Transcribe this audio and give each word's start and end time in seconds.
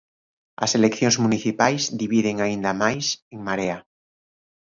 As 0.65 0.71
eleccións 0.79 1.15
municipais 1.23 1.81
dividen 2.01 2.35
aínda 2.45 2.71
máis 2.83 3.05
En 3.33 3.39
Marea. 3.47 3.77